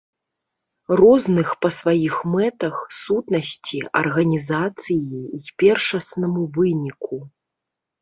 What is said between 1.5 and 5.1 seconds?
па сваіх мэтах, сутнасці, арганізацыі